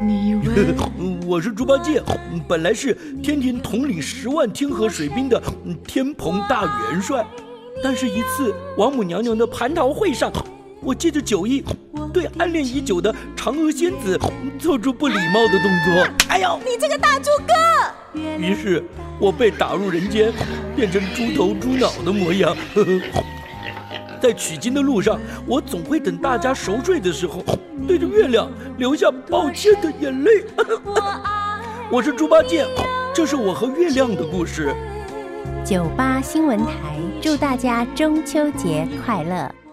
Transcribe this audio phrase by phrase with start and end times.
[0.00, 0.40] 你
[1.26, 2.00] 我是猪八戒，
[2.46, 5.42] 本来是天庭统领十万天河水兵的
[5.88, 7.26] 天蓬大元帅，
[7.82, 10.32] 但是一次王母娘娘的蟠桃会上，
[10.82, 11.64] 我借着酒意，
[12.12, 14.16] 对暗恋已久的嫦娥仙子
[14.56, 16.08] 做出不礼貌的动作。
[16.28, 18.20] 哎呦，你这个大猪哥！
[18.38, 18.84] 于是，
[19.18, 20.32] 我被打入人间，
[20.76, 22.56] 变成猪头猪脑的模样。
[24.20, 27.42] 在取经的路上，我总会等大家熟睡的时候，
[27.86, 30.44] 对着月亮流下抱歉的眼泪。
[31.90, 32.66] 我是猪八戒，
[33.14, 34.74] 这是我和月亮的故事。
[35.64, 39.67] 九八新闻台祝大家中秋节快乐。